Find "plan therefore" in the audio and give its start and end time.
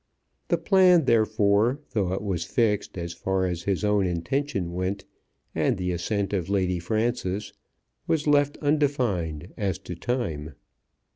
0.57-1.79